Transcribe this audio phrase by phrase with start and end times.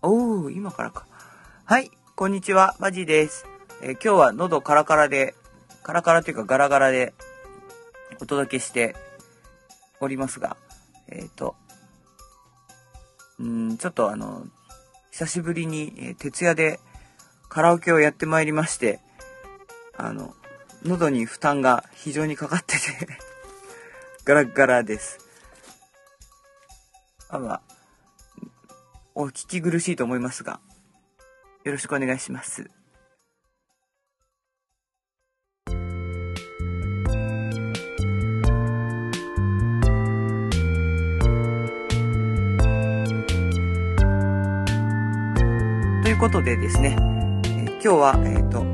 [0.00, 0.46] お？
[0.46, 1.06] お今からか。
[1.66, 3.44] はい、こんにちは、マジです。
[3.82, 5.34] えー今日は喉カラカラで、
[5.82, 7.12] カラカラというかガラガラで
[8.22, 8.96] お届けして
[10.00, 10.56] おりますが、
[11.08, 11.56] えっ、と、
[13.38, 14.46] うん、ちょっとあの、
[15.10, 16.80] 久しぶりに、えー徹夜で
[17.50, 18.98] カラオケをやってまいりまして、
[19.94, 20.34] あの、
[20.84, 23.08] 喉に負担が非常にかかってて、
[24.24, 25.18] ガラガラです。
[27.28, 27.77] あまあ、
[29.20, 30.60] お聞き苦しいと思いますが、
[31.64, 32.70] よろしくお願いします。
[46.04, 48.64] ということでですね、えー今日は、えっ、と、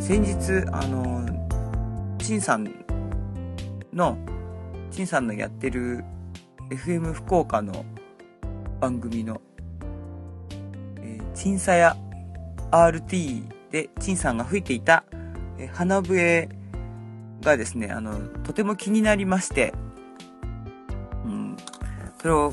[0.00, 1.26] 先日、あの、
[2.16, 2.72] 陳さん
[3.92, 4.16] の、
[4.90, 6.02] 陳さんのやってる
[6.70, 7.84] FM 福岡の
[8.80, 9.40] 番組の、
[11.02, 11.96] えー、陳さや
[12.70, 15.04] RT で陳さんが吹いていた、
[15.58, 16.48] えー花笛
[17.42, 19.72] がですね、あの、とても気になりまして、
[21.24, 21.56] うん、
[22.20, 22.52] それを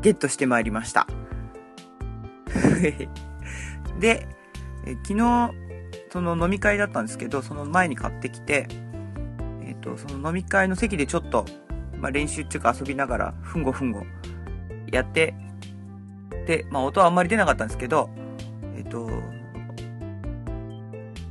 [0.00, 1.06] ゲットしてまいりました。
[4.00, 4.28] で、
[4.86, 5.50] え昨日、
[6.10, 8.68] その飲み会だったんですけど、その前に買ってきて、
[9.62, 11.44] えっ、と、その飲み会の席でちょっと、
[11.98, 14.06] まあ、練習っていうか遊びながら、ふんごふんご
[14.94, 15.34] やって、
[16.46, 18.10] で、まあ、音はあんまり出なかったんですけど、
[18.76, 19.08] えっ、と、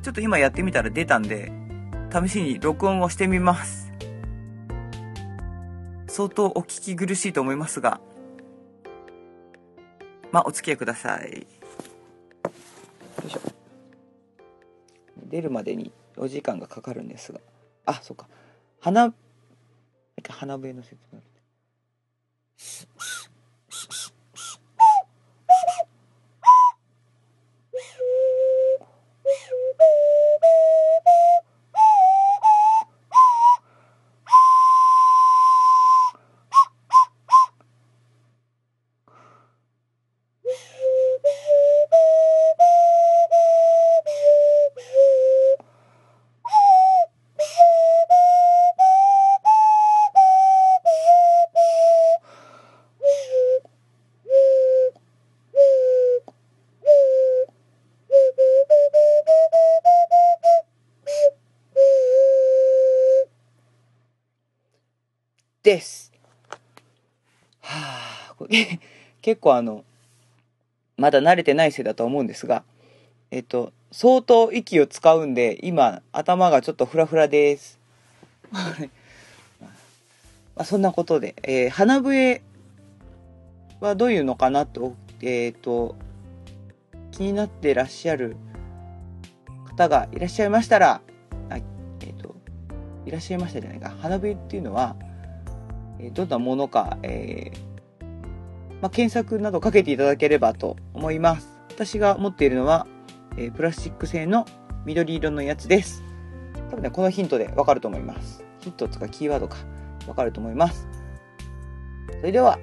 [0.02, 1.52] ちょっと今やってみたら出たんで、
[2.12, 3.92] 試しに録音をしてみます。
[6.08, 8.02] 相当お聞き苦しいと思いますが、
[10.32, 11.32] まあ、お付き合いください。
[11.32, 11.40] よ
[13.26, 13.40] いしょ。
[15.26, 17.40] 出るまでにお時間がかかるんですが。
[17.86, 18.28] あ、そうか。
[18.82, 19.14] 花、
[20.30, 21.22] 花笛の説明。
[65.64, 66.12] です。
[67.62, 68.46] はあ、
[69.22, 69.86] 結構あの、
[70.98, 72.64] まだ慣れてないせいだと思うんですが、
[73.32, 77.80] えっと、相当息を使うんで、今、頭がちょっとフラフラです。
[78.52, 78.62] ま
[80.58, 82.44] あ、そんなことで、えー花笛
[83.80, 85.96] はどういうのかなと、えっ、と、
[87.12, 88.36] 気になってらっしゃる
[89.66, 91.02] 方がいらっしゃいましたら、
[91.50, 92.36] あえっ、と、
[93.06, 93.96] いらっしゃいましたじゃないか。
[94.00, 94.96] 花笛っていうのは、
[96.12, 97.74] どんなものか、えー
[98.82, 101.48] まあ、検索などかけていただければと思います。
[101.70, 102.86] 私が持っているのは、
[103.38, 104.46] えープラスチック製の
[104.86, 106.04] 緑色のやつです。
[106.70, 108.44] 多分ね、このヒントでわかると思います。
[108.60, 109.58] ヒントとかキーワードか
[110.08, 110.88] わかると思います。
[112.20, 112.60] それでは、